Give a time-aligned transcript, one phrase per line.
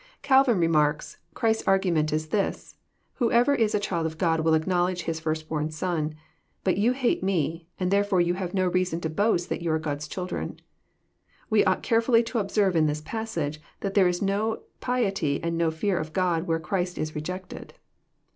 [0.23, 2.75] Calvin remarks:*' Christ's argument is this:
[3.21, 6.15] whoever is a child of God will acknowledge His first born Son;
[6.63, 9.77] but you hate M«, and therefore you have no reason to boast that you are
[9.77, 10.59] God's children.
[11.51, 15.69] We ought carefully to observe in this passage, that there is no piety and no
[15.69, 17.69] fear of God where Christ is re jected.